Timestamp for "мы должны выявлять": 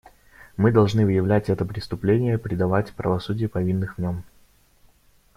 0.57-1.47